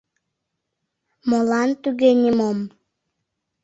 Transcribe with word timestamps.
Молан 1.29 1.69
туге 1.81 2.09
нимом? 2.21 2.59